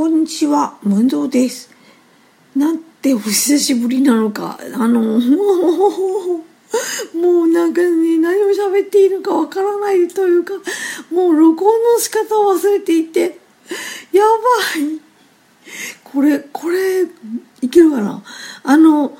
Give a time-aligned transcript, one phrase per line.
[0.00, 1.68] こんにちは、ムンドです。
[2.56, 4.58] なんてお久しぶりなのか。
[4.74, 5.20] あの、もう、
[7.18, 10.54] もうなんかね、何を喋っていいのかわからないというか、
[11.12, 13.38] もう録音の仕方を忘れていて、
[14.10, 15.02] やばい。
[16.02, 17.02] これ、これ、
[17.60, 18.22] いけるかな？
[18.64, 19.18] あの、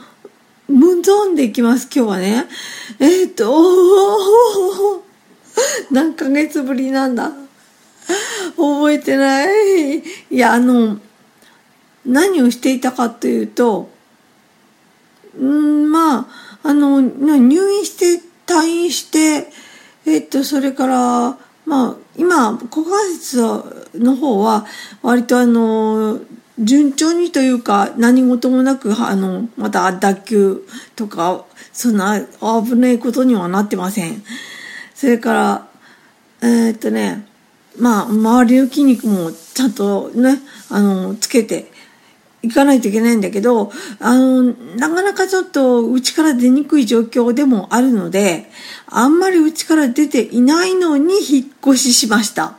[0.66, 2.46] ムンゾーンでいきます、今日はね。
[2.98, 3.52] えっ、と、
[5.92, 7.39] 何ヶ月ぶりなんだ？
[8.56, 9.98] 覚えてない。
[9.98, 10.98] いや、あの、
[12.04, 13.90] 何をしていたかというと、
[15.38, 16.26] んまあ、
[16.62, 19.52] あの、入院して、退院して、
[20.06, 24.66] えっと、それから、まあ、今、股関節の方は、
[25.02, 26.20] 割とあの、
[26.58, 30.62] 順調にというか、何事もなく、あの、また脱臼
[30.96, 34.22] とか、そんな危ないことにはなってません。
[34.94, 35.68] それから、
[36.42, 37.26] えー、っとね、
[37.78, 40.38] まあ、周りの筋肉もちゃんとね、
[40.70, 41.70] あの、つけて
[42.42, 44.42] いかないといけないんだけど、あの、
[44.76, 48.50] なかなかちょっと内から出にくい状況でもあるので、
[48.86, 52.56] あんまり内から出ていないのに引っ越ししました。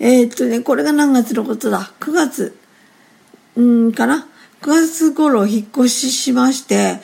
[0.00, 2.58] えー、っとね、これが何月のことだ ?9 月、
[3.56, 4.26] うんかな
[4.60, 7.00] ?9 月頃引っ越ししまして、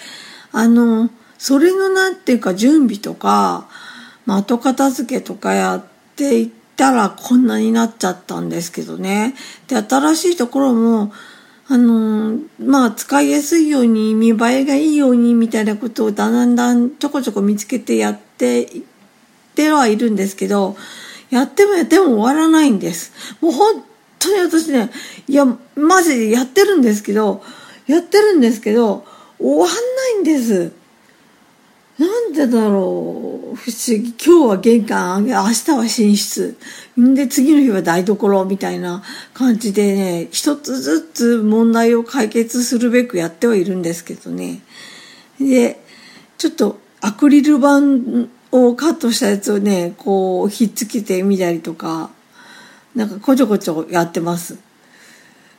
[0.53, 3.69] あの、それのなんていうか準備とか、
[4.27, 5.85] まあ、後片付けとかやっ
[6.17, 6.49] ていっ
[6.81, 9.35] たらこんなになっちゃったんですけどね。
[9.69, 11.13] で、新しいところも、
[11.69, 18.83] あのまあ、使いやすいように、見栄えがいいように、みたいなことをだんだんちょこちょこ見つけてやっていっ
[19.55, 20.75] てはいるんですけど、
[21.29, 23.13] やってもやっても終わらないんです。
[23.43, 23.85] もう本
[24.19, 24.91] 当に私ね、
[25.29, 25.45] いや、
[25.77, 27.43] マジでやってるんですけど、
[27.89, 29.05] やってるんですけど、
[29.39, 30.73] 終わんないんです。
[32.01, 33.57] なんでだろう？
[33.57, 34.15] 不思議。
[34.15, 36.57] 今日は玄関、明日は寝室。
[36.99, 39.03] んで、次の日は台所みたいな
[39.35, 44.63] 感じでね、一つずつ問題を解決するべくやってはいるんですけどね。
[45.39, 45.79] で、
[46.39, 47.69] ちょっとアクリル板
[48.51, 52.09] をカットしたやつをね、こう、ひっつけてみたりとか、
[52.95, 54.57] なんかこちょこちょやってます。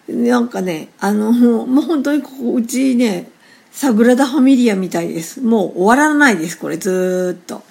[0.08, 3.30] なんかね、あの、もう本当にここ、うちね、
[3.72, 5.42] サグラダ・ファミリアみたいです。
[5.42, 7.64] もう終わらないです、これ、ずっと。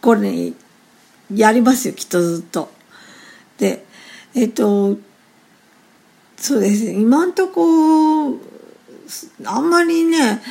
[0.00, 0.52] これね、
[1.34, 2.70] やりますよ、きっとずっと。
[3.58, 3.84] で、
[4.34, 4.96] えっと、
[6.36, 8.38] そうですね、今んとこ、
[9.44, 10.42] あんまりね、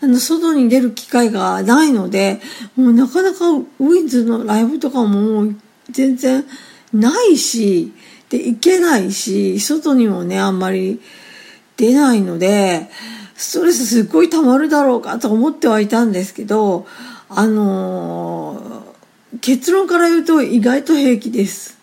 [0.00, 2.40] あの、外に出る機会がないので、
[2.74, 5.52] もうなかなかウィンズのライブとかも
[5.90, 6.44] 全然
[6.92, 7.92] ないし、
[8.30, 11.00] で、行けないし、外にもね、あんまり
[11.76, 12.88] 出ないので、
[13.42, 16.86] ストレスすっごい溜まるだろうかと思ってはいたんですけど、
[17.28, 21.76] あのー、結論から言うと意外と平気です。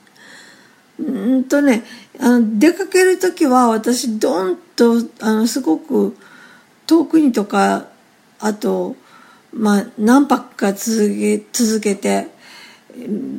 [1.00, 1.84] うんとね、
[2.18, 6.16] あの出かける時は私ドンとあのすごく
[6.88, 7.88] 遠くにとか
[8.40, 8.96] あと、
[9.52, 12.28] まあ、何泊か続け続けて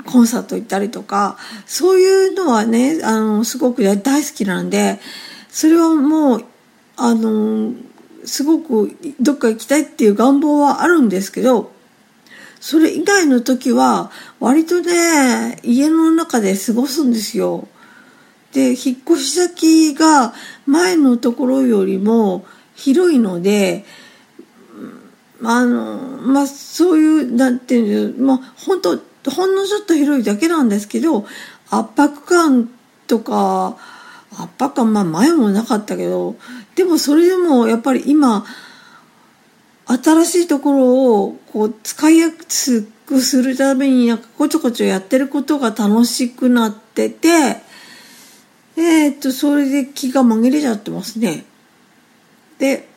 [0.04, 4.98] コンサート行ったりとかそういうのはねあのすごく大好きなんで
[5.48, 6.44] それはもう
[6.96, 7.72] あの
[8.24, 11.72] すごくどっか行きたいっていう願望はあるんですけど、
[12.60, 17.68] それ以外の時は割とね、家の中で過ごすんですよ。
[18.52, 20.34] で、引っ越し先が
[20.66, 22.44] 前のところよりも
[22.74, 23.84] 広いので、
[25.42, 28.98] あの、まあ、そういう、なんていうの、まあ、本当
[29.30, 31.26] ほんのちょっと広いだけなんですけど、
[31.70, 32.70] 圧迫感
[33.06, 33.76] とか、
[34.32, 36.36] 圧迫感、まあ前もなかったけど、
[36.74, 38.44] でもそれでもやっぱり今、
[39.86, 47.28] 新しいところをこう使いやすくするためになんかこちょこちょやってることが楽しくなってて、
[48.76, 51.44] えー、っと、それで気が紛れちゃってますね。
[52.58, 52.88] で、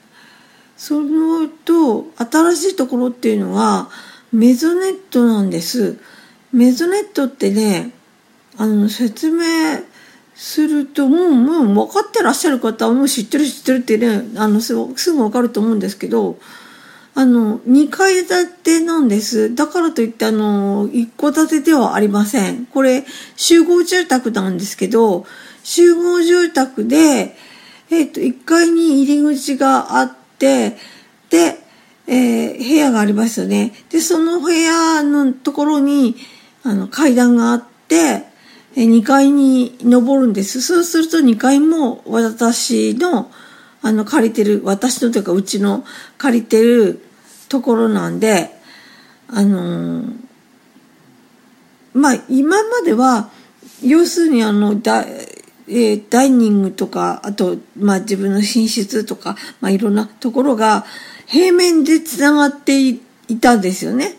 [0.77, 3.89] そのと、新しいところっていうのは、
[4.31, 5.97] メゾネットなんです。
[6.51, 7.91] メゾネットってね、
[8.57, 9.43] あの、説明
[10.35, 16.37] すると、もう、もう分かってらっしゃる方はもう知ってる知ってるってね、あの、すぐ、すぐ分かると思うんですけど、
[17.15, 19.53] あの、2階建てなんです。
[19.53, 22.65] だからといって、あの、1戸建てではありません。
[22.65, 25.25] これ、集合住宅なんですけど、
[25.63, 27.37] 集合住宅で、
[27.91, 30.77] えっ、ー、と、1階に入り口があって、
[31.29, 31.59] で、
[32.07, 33.73] えー、部屋がありますよね。
[33.91, 36.15] で、その部屋のところに、
[36.63, 38.32] あの、階段があって、
[38.75, 40.61] 2階に登るんです。
[40.61, 43.31] そうすると2階も私の、
[43.81, 45.83] あの、借りてる、私のというかうちの
[46.17, 47.01] 借りてる
[47.49, 48.49] ところなんで、
[49.27, 50.15] あのー、
[51.93, 53.29] まあ、今までは、
[53.83, 55.05] 要するにあの、だ、
[55.67, 60.85] えー、ダイニングとか、あと、まあ自分の寝室とか、まあいろんなところが
[61.25, 62.99] 平面で繋がってい
[63.39, 64.17] たんですよね。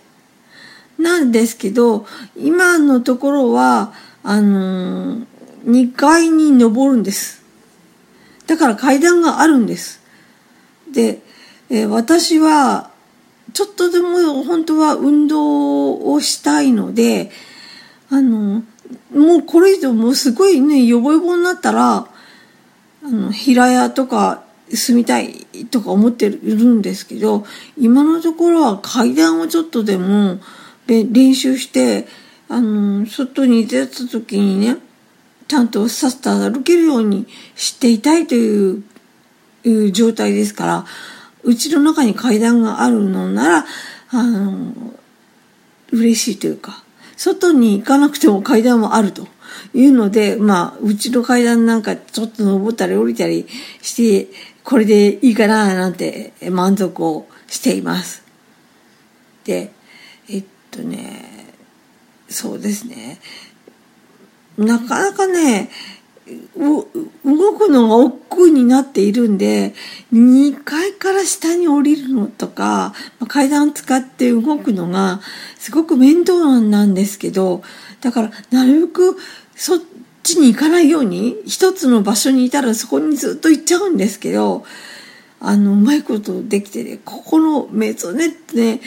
[0.98, 2.06] なんですけど、
[2.36, 3.92] 今のところは、
[4.25, 5.26] あのー、
[5.67, 7.44] 2階に登るんです。
[8.47, 10.00] だから階段があるんです。
[10.91, 11.21] で、
[11.69, 12.91] えー、私は、
[13.53, 17.31] ちょっとでも本当は運動をしたいので、
[18.11, 18.62] あの、
[19.15, 22.09] もうこれ以上もうすごいね、ヨボヨボになったら、
[23.05, 27.44] あの、平屋とか住みたいとか思ってるんですけど、
[27.79, 30.38] 今のところは階段をちょっとでも
[30.87, 32.06] 練習して、
[32.49, 34.76] あの、外に出た時にね、
[35.49, 38.82] ちゃんとさっと歩けるようにしていたいという
[39.64, 40.85] いう状態ですから、
[41.43, 43.67] うちの中に階段があるのなら、
[44.11, 44.73] あの、
[45.91, 46.85] 嬉しいというか、
[47.17, 49.26] 外に行かなくても階段もあると
[49.73, 53.47] いうので、まあ、うちの階段なんかちょっと登ったり降りたり
[53.81, 54.29] して、
[54.64, 58.23] これでいいかななんて満足をしています。
[59.44, 59.73] で、
[60.29, 61.33] えっとね、
[62.34, 63.20] そうですね。
[64.58, 65.70] なかなかね、
[66.56, 66.82] 動
[67.56, 69.72] くのが億劫になっているんで、
[70.12, 72.92] 2階から下に降りるのとか、
[73.28, 75.20] 階段使って動くのが
[75.58, 77.62] すごく面倒なんですけど、
[78.00, 79.16] だからなるべく
[79.54, 79.80] そっ
[80.25, 84.64] ちに行かないように、一つの場所にいたらそこにずっと行っちゃうんですけど、
[85.38, 88.80] あの、うまいことできてね、ここのメゾネットね、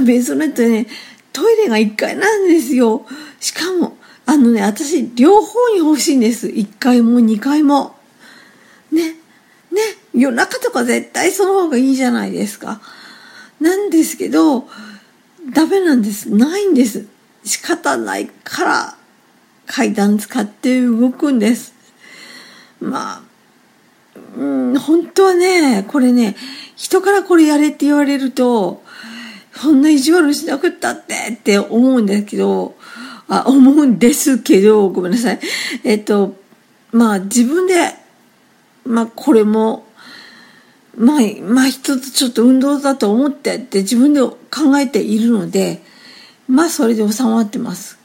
[0.00, 0.86] メゾネットね、
[1.38, 3.06] トイレが1階なんですよ。
[3.38, 3.96] しかも、
[4.26, 6.48] あのね、私、両方に欲しいんです。
[6.48, 7.94] 1階も2階も。
[8.90, 9.10] ね。
[9.12, 9.16] ね。
[10.12, 12.80] 夜中とか絶対その方がいいじゃないですか。
[13.60, 14.66] なんですけど、
[15.54, 16.34] ダメなんです。
[16.34, 17.06] ないんです。
[17.44, 18.96] 仕方ないから
[19.66, 21.72] 階段使って動くんです。
[22.80, 23.22] まあ、
[24.36, 26.34] うん、本当はね、これね、
[26.74, 28.82] 人からこれやれって言われると、
[29.60, 32.76] そんな意地悪しなくったってって思うんですけど、
[33.28, 35.40] あ思うんですけど、ごめんなさい。
[35.84, 36.36] えっと、
[36.92, 37.92] まあ自分で、
[38.84, 39.86] まあこれも、
[40.96, 44.36] まあ、まあ一つちょっと運動だと思ってって自分で考
[44.78, 45.82] えているので、
[46.46, 47.98] まあそれで収まってます。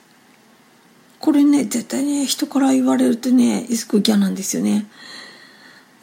[1.19, 4.87] これね、絶対ね、人から言われるとね、すごい嫌なんですよね。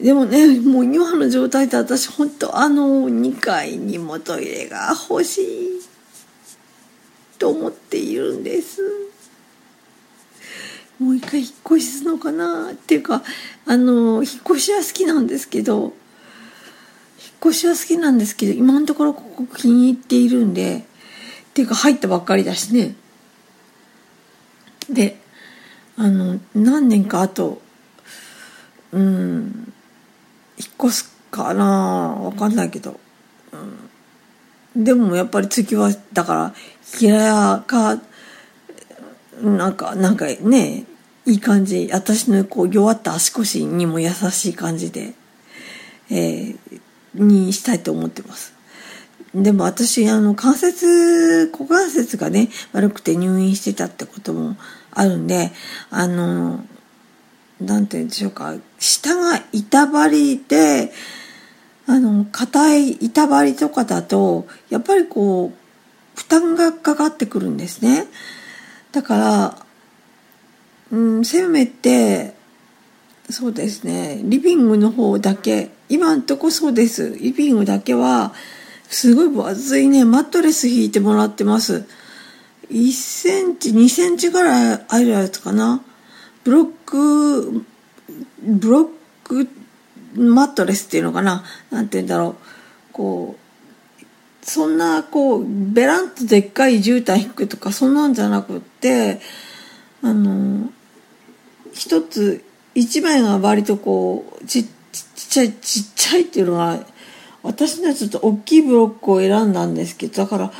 [0.01, 5.81] でもね、もう今の状態で私本当あの2階にもトイレが欲しい
[7.37, 8.81] と思っているんです。
[10.99, 12.71] もう一回引っ越しするのかな？
[12.71, 13.23] っていうか
[13.65, 15.91] あの引っ越しは好きなんですけど引っ
[17.41, 20.77] 越しは好きなんですけど今のところここ気に入っているんで
[21.49, 22.95] っていうか入ったばっかりだしね
[24.89, 25.17] で
[25.97, 27.61] あの何年か後
[28.91, 29.73] うん
[30.61, 32.99] 引っ越すかなわかんないけど、
[34.75, 36.53] うん、でもやっぱり次はだから
[36.83, 37.99] 平屋か
[39.41, 40.85] なんかなんかね
[41.25, 41.89] いい感じ。
[41.91, 45.13] 私のこう弱った足腰にも優しい感じで、
[46.09, 46.55] えー、
[47.15, 48.53] にしたいと思ってます。
[49.33, 54.57] でも私あの関節股関節がね悪くて入院してたってことも
[54.91, 55.51] あるんで
[55.89, 56.65] あの
[57.61, 60.91] なんて言うんでしょうか下が板張りで
[61.87, 68.05] あの硬い板張りとかだとやっぱりこう負担がかかってくるんですね
[68.91, 69.65] だから
[70.91, 72.33] うん、せめて、
[73.29, 77.17] そうですね、リビングの方だけ、今んとこそうです。
[77.17, 78.33] リビングだけは、
[78.89, 81.85] すごい分厚いね、マットレス引いてもらってます。
[82.69, 85.81] 1センチ、2センチぐらいあるやつかな。
[86.43, 87.65] ブロック、
[88.41, 88.87] ブロッ
[89.23, 89.49] ク
[90.15, 91.43] マットレスっていうのかな？
[91.69, 92.93] なんて言うんだろう。
[92.93, 94.05] こう、
[94.45, 99.21] そんな、こう、ベランとでっかい絨毯引くとか、そんなんじゃなくって、
[100.01, 100.69] あの、
[101.73, 102.43] 一つ
[102.75, 104.65] 一枚が割とこうちっ
[105.15, 106.79] ちゃいちっちゃいっていうのは
[107.43, 110.53] 私のはちょっと大きいブロックを選んだんですけどだから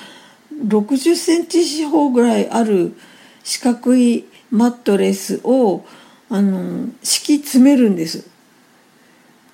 [0.65, 2.95] 60センチ四方ぐらいある
[3.43, 5.85] 四角いマットレスを
[6.29, 8.29] あの敷き詰めるんです。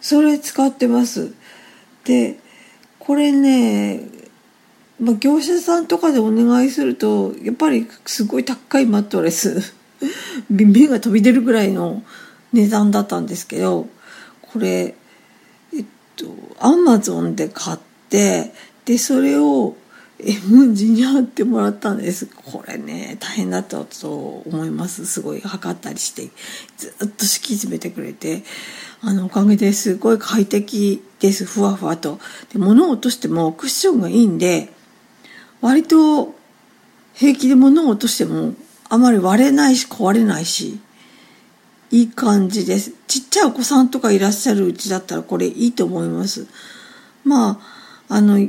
[0.01, 1.33] それ使ってます。
[2.03, 2.39] で
[2.99, 4.01] これね、
[4.99, 9.73] まあ、業者さんとかでお願いするとやっぱりすごい高いマットレス
[10.49, 12.03] 目が飛び出るぐらいの
[12.53, 13.87] 値段だったんですけど
[14.41, 14.95] これ
[15.73, 15.85] えっ
[16.15, 16.25] と
[16.59, 17.77] アマゾンで買っ
[18.09, 18.51] て
[18.85, 19.75] でそれを
[20.47, 22.25] ムンジに貼ってもらったんです。
[22.27, 24.09] これね大変だったと
[24.45, 25.05] 思います。
[25.05, 26.29] すごい測ったりして
[26.77, 28.43] ずっと敷き詰めてくれて
[29.01, 31.45] あのおかげですごい快適です。
[31.45, 32.19] ふわふわと。
[32.51, 34.69] で物を落としてもクッションがいいんで
[35.61, 36.33] 割と
[37.13, 38.55] 平気で物を落としても
[38.89, 40.79] あまり割れないし壊れないし
[41.91, 42.91] いい感じです。
[43.07, 46.47] ちっちゃいお子さんとかいらっしゃるうちだったらこれいいと思います。
[47.23, 47.59] ま
[48.09, 48.39] ああの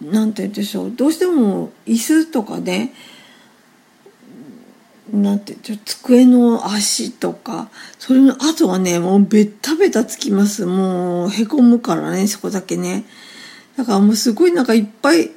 [0.00, 0.90] なんて言うんでしょう。
[0.90, 2.92] どうしても椅子とかね
[5.12, 10.66] なんて机の足とかそれの後はねもうベッタベタつきます。
[10.66, 13.04] もうへこむからねそこだけね。
[13.76, 15.30] だからもうすごいなんかいっぱい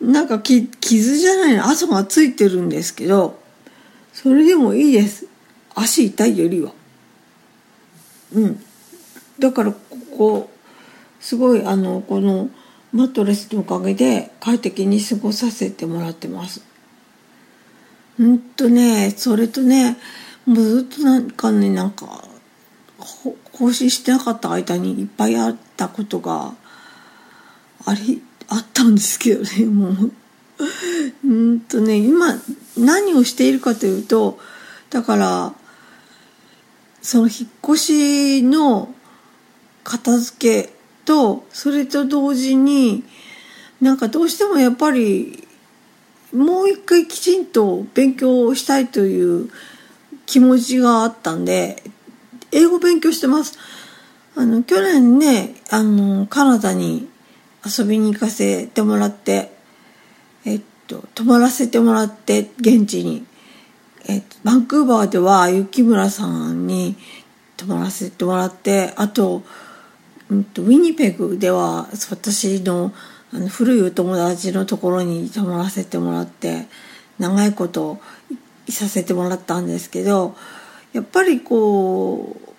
[0.00, 3.38] なんか傷じゃないの跡がついてるんですけど
[4.12, 5.26] それでもいいです。
[5.74, 6.72] 足痛いよりは。
[8.34, 8.62] うん。
[9.38, 9.78] だからこ
[10.16, 10.50] こ
[11.20, 12.48] すごいあのこの
[12.92, 16.62] マットレスのおかげで快適に過ごさせてもらってます。
[18.18, 19.96] うんとね、それとね、
[20.44, 22.24] もうずっとなんかね、なんか、
[23.52, 26.52] 更新してなかった間にいっぱいあったことが
[27.86, 30.12] あり、あったんですけどね、 もう。
[31.24, 32.34] うんとね、今
[32.76, 34.38] 何をしているかというと、
[34.90, 35.54] だから、
[37.00, 38.94] その引っ越しの
[39.84, 43.04] 片付けとそれと同時に
[43.80, 45.46] なんかどうしてもやっぱり
[46.34, 49.50] もう一回きちんと勉強をしたいという
[50.26, 51.82] 気持ちがあったんで
[52.52, 53.58] 英語勉強してます。
[54.36, 57.08] あの去年ねあのカナダに
[57.66, 59.52] 遊びに行かせてもらって
[60.44, 63.26] えっと泊まらせてもらって現地に。
[64.06, 66.96] えっとバンクーバーでは雪村さんに
[67.56, 69.42] 泊まらせてもらってあと、
[70.30, 72.92] ウィニペグでは私の
[73.32, 76.66] あの古いお友達のところに泊まらせてもらって
[77.18, 78.00] 長いこと
[78.66, 80.34] いさせてもらったんですけど
[80.92, 82.50] やっぱりこう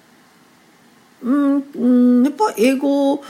[1.24, 3.22] うん、やっぱ英語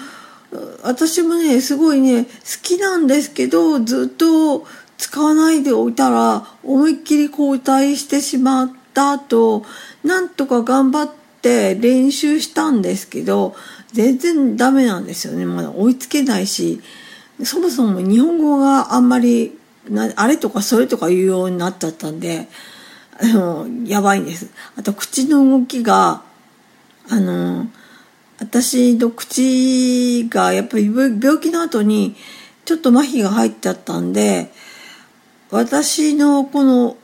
[0.83, 2.29] 私もねすごいね好
[2.61, 4.65] きなんですけどずっと
[4.97, 9.65] 使わないでおいたら思いっきり後退してしまった後
[10.03, 13.55] なんとか頑張って練習したんですけど
[13.93, 15.45] 全然ダメなんですよね。
[15.45, 16.81] まだ追いつけないし
[17.43, 19.57] そもそも日本語があんまり
[20.15, 22.47] あれとかそれとか言うようになっちゃったんで
[23.19, 24.49] あのやばいんです。
[24.77, 26.23] あと口の動きが
[27.09, 27.67] あの
[28.39, 32.15] 私の口がやっぱり病気の後に
[32.65, 34.51] ちょっと麻痺が入っちゃったんで
[35.49, 36.97] 私のこの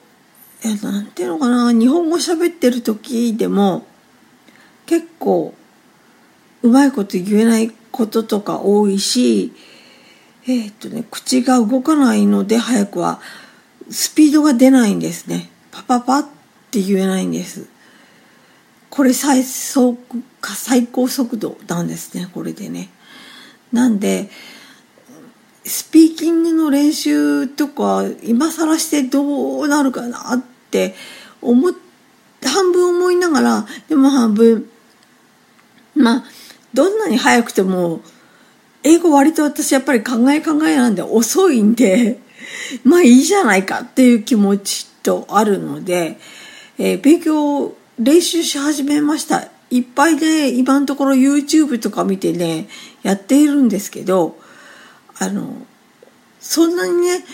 [0.64, 3.86] 何ていうのかな日本語喋ってる時でも
[4.88, 5.54] 結構
[6.64, 9.54] うまいこと言えないこととか多いし、
[10.46, 13.20] えー、っとね、口が動かないので早くは
[13.90, 15.50] スピードが出ないんですね。
[15.72, 16.26] パパパっ
[16.72, 17.68] て言えないんです。
[18.90, 19.98] これ最速
[20.42, 22.90] か最高速度なんですね、これでね。
[23.72, 24.30] なんで、
[25.66, 30.42] スピーキングの練習とか今更してどうなるかなっ
[30.72, 30.96] て
[31.42, 31.74] 思っ
[32.46, 34.70] 半分思いながらでも半分
[35.98, 36.24] まあ
[36.74, 38.02] どんなに早くても、
[38.84, 42.20] 英語割と私やっぱり考え考えなんで遅いんで、
[42.84, 46.20] まあいいじゃないかっていう気持ちとあるので、
[46.78, 49.50] えー、勉強練習し始めました。
[49.70, 52.68] いっぱいで、ね、今のところ YouTube とか見てね、
[53.04, 54.38] やっているんですけど、
[55.20, 55.66] あの、
[56.40, 57.26] そんなにね、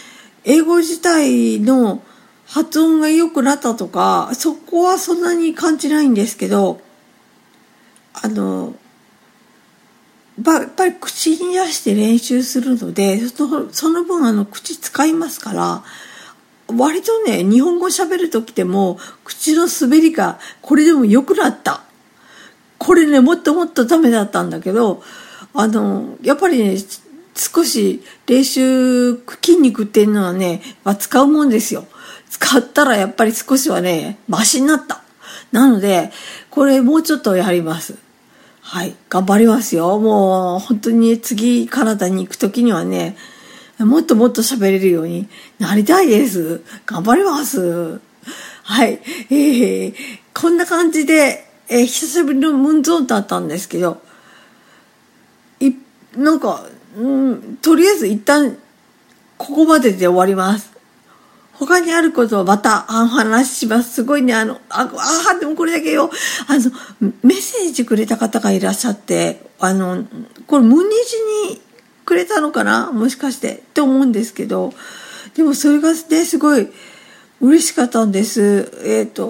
[0.46, 2.01] 英語自体の
[2.46, 6.82] 発音が良くなったとか、そこはそんなに感じないんですけど、
[8.13, 8.75] あの、
[10.43, 13.48] やっぱり口に出して練習するのでそ
[13.89, 15.84] の分あの口使いますから
[16.75, 21.84] 割とね日本語喋る時でも口の滑りがこれでも良くなった。
[22.79, 25.03] これねもっともっとダメだったんだけど
[25.53, 26.77] あのやっぱりね
[27.36, 31.86] 少し練習筋肉っていうのはね、まあ、使うもんですよ。
[32.29, 35.01] 使ったらやっぱり少しはねマシになった。
[35.51, 36.12] なので
[36.50, 38.02] これもうちょっとやります。
[38.65, 40.00] はい、頑張りますよ。
[40.00, 43.17] もう本当に次カナダに行く時にはね、
[43.77, 45.27] もっともっと喋れるように
[45.60, 46.62] なりたいです。
[46.86, 48.00] 頑張ります。
[48.63, 49.01] はい。
[49.29, 49.93] えー、
[50.34, 54.01] こんな感じで、えー、久しぶりのムンゾーンだったんですけど、
[55.60, 55.74] い、
[56.15, 56.65] なんか、
[56.96, 58.58] うん、とりあえず一旦、
[59.38, 60.73] ここまでで終わります。
[61.60, 63.93] 他にあることをまたお話しします。
[63.93, 64.89] すごいね、あの、あ、
[65.31, 66.10] あ、でもこれだけよ。
[66.48, 66.72] あの、
[67.24, 70.05] メッセージくれた方がいらっしゃって、あの、
[70.48, 70.89] これ、ムニ
[71.50, 71.62] ジに
[72.05, 72.91] くれたのかな？
[72.91, 74.74] もしかしてって思うんですけど
[75.36, 76.69] でもそれがねすごい
[77.41, 79.25] 嬉しかったんですえっ、ー、と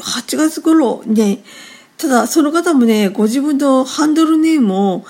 [0.00, 1.40] 8月頃ね
[1.98, 5.04] ただその方もねご自分のハンドルネームを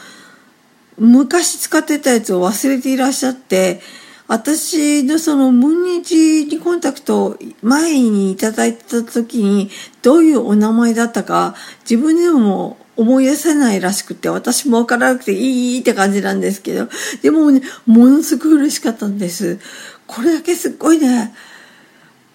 [0.99, 3.81] 昔使ってたやつを忘れていらっしゃって
[4.29, 9.71] 私のそのムンニチにコンタクト前にいただいた時に
[10.03, 11.55] どういうお名前だったか
[11.89, 16.89] 自分でも思い出せないらしくて私もわからなくていいって感じなんですけど
[17.23, 19.59] でもねものすごい嬉しかったんです。
[20.07, 21.35] これだけすっごいね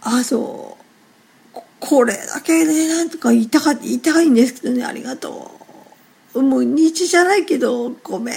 [0.01, 0.77] あそ
[1.55, 5.51] うこれだけねなんとか言いたか言いたいんですけどねありがと
[6.35, 6.41] う。
[6.41, 8.35] もう日じゃないけどごめん。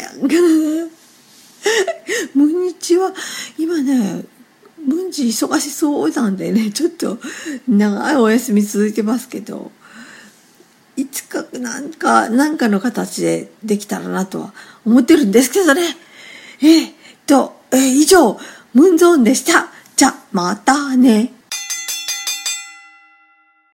[2.34, 3.12] ムンチは
[3.58, 4.24] 今ね
[4.86, 7.18] ムンチ忙しそうなんでねちょっと
[7.68, 9.70] 長いお休み続いてますけど
[10.96, 14.54] いつかなんか何かの形でできたらなとは
[14.86, 15.82] 思ってるんですけどね。
[16.62, 16.92] え、っ
[17.26, 18.38] と、え、以上
[18.74, 19.68] ムンゾーンでした。
[19.96, 21.32] じゃまたね。